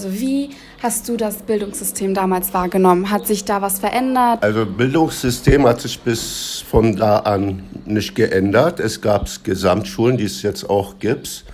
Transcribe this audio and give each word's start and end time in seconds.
Also 0.00 0.20
wie 0.20 0.50
hast 0.80 1.08
du 1.08 1.16
das 1.16 1.42
Bildungssystem 1.42 2.14
damals 2.14 2.54
wahrgenommen? 2.54 3.10
Hat 3.10 3.26
sich 3.26 3.44
da 3.44 3.60
was 3.60 3.80
verändert? 3.80 4.44
Also 4.44 4.64
Bildungssystem 4.64 5.66
hat 5.66 5.80
sich 5.80 5.98
bis 5.98 6.62
von 6.70 6.94
da 6.94 7.18
an 7.18 7.64
nicht 7.84 8.14
geändert. 8.14 8.78
Es 8.78 9.00
gab 9.00 9.28
Gesamtschulen, 9.42 10.16
die 10.16 10.26
es 10.26 10.42
jetzt 10.42 10.70
auch 10.70 11.00
gibt. 11.00 11.44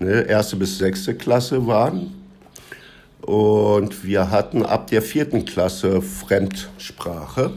Ne, 0.00 0.22
erste 0.22 0.56
bis 0.56 0.78
sechste 0.78 1.14
Klasse 1.14 1.68
waren. 1.68 2.12
Und 3.20 4.04
wir 4.04 4.32
hatten 4.32 4.66
ab 4.66 4.88
der 4.88 5.00
vierten 5.00 5.44
Klasse 5.44 6.02
Fremdsprache. 6.02 7.52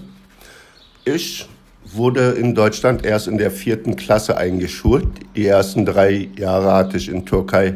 Ich 1.06 1.50
wurde 1.86 2.34
in 2.34 2.54
Deutschland 2.54 3.04
erst 3.04 3.28
in 3.28 3.40
der 3.40 3.50
vierten 3.50 3.96
Klasse 3.96 4.38
eingeschult. 4.38 5.08
Die 5.36 5.48
ersten 5.48 5.88
drei 5.88 6.30
Jahre 6.38 6.72
hatte 6.72 6.98
ich 6.98 7.10
in 7.10 7.26
Türkei 7.26 7.74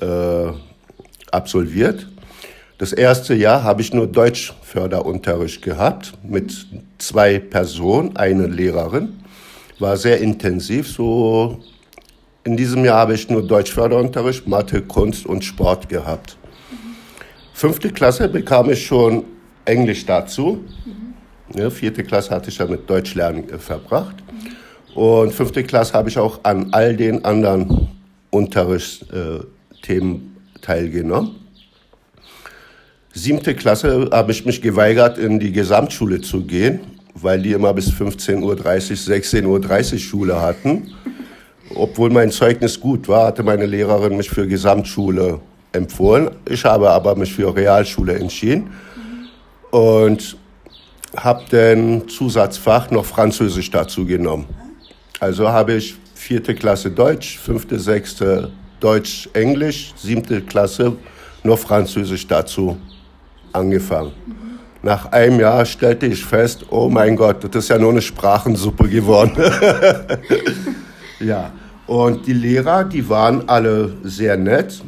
äh, 0.00 0.52
absolviert. 1.32 2.08
Das 2.78 2.92
erste 2.92 3.34
Jahr 3.34 3.62
habe 3.62 3.80
ich 3.80 3.94
nur 3.94 4.06
Deutschförderunterricht 4.06 5.62
gehabt 5.62 6.12
mit 6.22 6.66
zwei 6.98 7.38
Personen, 7.38 8.16
eine 8.16 8.46
Lehrerin. 8.46 9.20
War 9.78 9.96
sehr 9.96 10.20
intensiv. 10.20 10.88
So 10.88 11.60
in 12.44 12.56
diesem 12.56 12.84
Jahr 12.84 12.98
habe 12.98 13.14
ich 13.14 13.30
nur 13.30 13.46
Deutschförderunterricht, 13.46 14.48
Mathe, 14.48 14.82
Kunst 14.82 15.26
und 15.26 15.44
Sport 15.44 15.88
gehabt. 15.88 16.36
Fünfte 17.52 17.90
Klasse 17.90 18.28
bekam 18.28 18.70
ich 18.70 18.84
schon 18.84 19.24
Englisch 19.64 20.04
dazu. 20.04 20.64
Ja, 21.54 21.70
vierte 21.70 22.02
Klasse 22.02 22.30
hatte 22.30 22.50
ich 22.50 22.58
ja 22.58 22.66
mit 22.66 22.90
Deutschlernen 22.90 23.48
äh, 23.48 23.58
verbracht. 23.58 24.16
Und 24.94 25.32
fünfte 25.32 25.62
Klasse 25.62 25.92
habe 25.92 26.08
ich 26.08 26.18
auch 26.18 26.40
an 26.42 26.68
all 26.72 26.96
den 26.96 27.24
anderen 27.24 27.88
Unterrichtsthemen 28.30 30.31
teilgenommen. 30.62 31.36
Siebte 33.12 33.54
Klasse 33.54 34.08
habe 34.10 34.32
ich 34.32 34.46
mich 34.46 34.62
geweigert, 34.62 35.18
in 35.18 35.38
die 35.38 35.52
Gesamtschule 35.52 36.22
zu 36.22 36.44
gehen, 36.44 36.80
weil 37.14 37.42
die 37.42 37.52
immer 37.52 37.74
bis 37.74 37.90
15.30 37.90 38.40
Uhr, 38.40 38.56
16.30 38.56 39.92
Uhr 39.92 39.98
Schule 39.98 40.40
hatten. 40.40 40.94
Obwohl 41.74 42.10
mein 42.10 42.30
Zeugnis 42.30 42.80
gut 42.80 43.08
war, 43.08 43.26
hatte 43.26 43.42
meine 43.42 43.66
Lehrerin 43.66 44.16
mich 44.16 44.30
für 44.30 44.46
Gesamtschule 44.46 45.40
empfohlen. 45.72 46.30
Ich 46.48 46.64
habe 46.64 46.90
aber 46.90 47.14
mich 47.14 47.34
für 47.34 47.54
Realschule 47.54 48.14
entschieden 48.14 48.70
und 49.70 50.36
habe 51.16 51.44
den 51.50 52.08
Zusatzfach 52.08 52.90
noch 52.90 53.04
Französisch 53.04 53.70
dazu 53.70 54.06
genommen. 54.06 54.46
Also 55.20 55.48
habe 55.48 55.74
ich 55.74 55.96
vierte 56.14 56.54
Klasse 56.54 56.90
Deutsch, 56.90 57.38
fünfte, 57.38 57.78
sechste 57.78 58.50
Deutsch, 58.82 59.28
Englisch, 59.32 59.94
siebte 59.96 60.42
Klasse 60.42 60.96
noch 61.44 61.58
Französisch 61.58 62.26
dazu 62.26 62.76
angefangen. 63.52 64.12
Nach 64.82 65.12
einem 65.12 65.38
Jahr 65.38 65.64
stellte 65.64 66.06
ich 66.06 66.24
fest, 66.24 66.66
oh 66.68 66.88
mein 66.88 67.14
Gott, 67.14 67.44
das 67.44 67.64
ist 67.64 67.68
ja 67.68 67.78
nur 67.78 67.92
eine 67.92 68.02
Sprachensuppe 68.02 68.88
geworden. 68.88 69.36
ja, 71.20 71.52
und 71.86 72.26
die 72.26 72.32
Lehrer, 72.32 72.82
die 72.82 73.08
waren 73.08 73.48
alle 73.48 73.94
sehr 74.02 74.36
nett. 74.36 74.82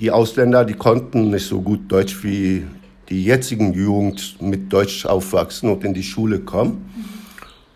Die 0.00 0.10
Ausländer, 0.10 0.64
die 0.64 0.74
konnten 0.74 1.30
nicht 1.30 1.46
so 1.46 1.60
gut 1.60 1.80
Deutsch 1.86 2.24
wie 2.24 2.66
die 3.08 3.24
jetzigen 3.24 3.72
Jugend 3.72 4.36
mit 4.40 4.72
Deutsch 4.72 5.06
aufwachsen 5.06 5.70
und 5.70 5.84
in 5.84 5.94
die 5.94 6.02
Schule 6.02 6.40
kommen. 6.40 6.92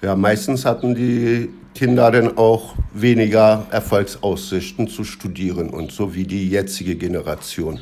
Ja, 0.02 0.16
meistens 0.16 0.64
hatten 0.64 0.96
die 0.96 1.50
Kinder 1.74 2.10
dann 2.10 2.36
auch 2.36 2.74
weniger 2.92 3.66
Erfolgsaussichten 3.70 4.88
zu 4.88 5.04
studieren 5.04 5.70
und 5.70 5.92
so 5.92 6.14
wie 6.14 6.24
die 6.24 6.48
jetzige 6.48 6.96
Generation. 6.96 7.80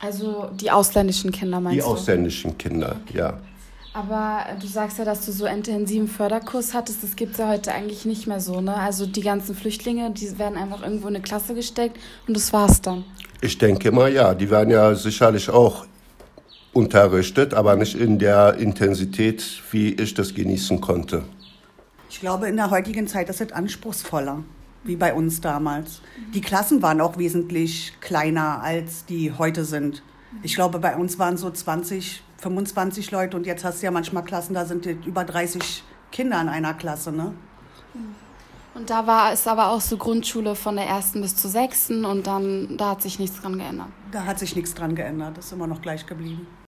Also 0.00 0.50
die 0.60 0.70
ausländischen 0.70 1.30
Kinder 1.30 1.60
meinst 1.60 1.76
die 1.76 1.80
du? 1.80 1.86
Die 1.86 1.92
ausländischen 1.92 2.58
Kinder, 2.58 2.96
okay. 3.06 3.18
ja. 3.18 3.40
Aber 3.94 4.46
du 4.58 4.66
sagst 4.66 4.98
ja, 4.98 5.04
dass 5.04 5.26
du 5.26 5.32
so 5.32 5.44
intensiven 5.46 6.08
Förderkurs 6.08 6.72
hattest. 6.72 7.02
Das 7.02 7.14
gibt 7.14 7.32
es 7.32 7.38
ja 7.38 7.48
heute 7.48 7.72
eigentlich 7.72 8.06
nicht 8.06 8.26
mehr 8.26 8.40
so, 8.40 8.60
ne? 8.60 8.74
Also 8.74 9.04
die 9.04 9.20
ganzen 9.20 9.54
Flüchtlinge, 9.54 10.10
die 10.10 10.38
werden 10.38 10.56
einfach 10.56 10.82
irgendwo 10.82 11.08
in 11.08 11.14
eine 11.14 11.22
Klasse 11.22 11.54
gesteckt 11.54 11.98
und 12.26 12.34
das 12.34 12.52
war's 12.52 12.80
dann. 12.80 13.04
Ich 13.42 13.58
denke 13.58 13.92
mal, 13.92 14.10
ja. 14.12 14.34
Die 14.34 14.50
werden 14.50 14.70
ja 14.70 14.94
sicherlich 14.94 15.50
auch 15.50 15.84
unterrichtet, 16.72 17.52
aber 17.52 17.76
nicht 17.76 17.94
in 17.94 18.18
der 18.18 18.54
Intensität, 18.54 19.44
wie 19.70 19.92
ich 19.92 20.14
das 20.14 20.34
genießen 20.34 20.80
konnte. 20.80 21.24
Ich 22.12 22.20
glaube, 22.20 22.46
in 22.46 22.56
der 22.56 22.68
heutigen 22.68 23.08
Zeit 23.08 23.30
ist 23.30 23.40
es 23.40 23.52
anspruchsvoller 23.52 24.44
wie 24.84 24.96
bei 24.96 25.14
uns 25.14 25.40
damals. 25.40 26.02
Die 26.34 26.42
Klassen 26.42 26.82
waren 26.82 27.00
auch 27.00 27.16
wesentlich 27.16 27.94
kleiner, 28.00 28.62
als 28.62 29.06
die 29.06 29.32
heute 29.32 29.64
sind. 29.64 30.02
Ich 30.42 30.54
glaube, 30.54 30.78
bei 30.78 30.94
uns 30.94 31.18
waren 31.18 31.38
so 31.38 31.50
20, 31.50 32.22
25 32.36 33.10
Leute 33.12 33.36
und 33.36 33.46
jetzt 33.46 33.64
hast 33.64 33.80
du 33.80 33.86
ja 33.86 33.90
manchmal 33.90 34.24
Klassen, 34.24 34.52
da 34.52 34.66
sind 34.66 34.84
über 35.06 35.24
30 35.24 35.82
Kinder 36.10 36.38
in 36.42 36.50
einer 36.50 36.74
Klasse, 36.74 37.12
ne? 37.12 37.32
Und 38.74 38.90
da 38.90 39.06
war 39.06 39.32
es 39.32 39.46
aber 39.46 39.70
auch 39.70 39.80
so 39.80 39.96
Grundschule 39.96 40.54
von 40.54 40.76
der 40.76 40.86
ersten 40.86 41.22
bis 41.22 41.34
zur 41.34 41.50
sechsten 41.50 42.04
und 42.04 42.26
dann, 42.26 42.76
da 42.76 42.90
hat 42.90 43.02
sich 43.02 43.18
nichts 43.18 43.40
dran 43.40 43.56
geändert. 43.56 43.88
Da 44.10 44.26
hat 44.26 44.38
sich 44.38 44.54
nichts 44.54 44.74
dran 44.74 44.94
geändert, 44.94 45.38
ist 45.38 45.52
immer 45.52 45.66
noch 45.66 45.80
gleich 45.80 46.06
geblieben. 46.06 46.46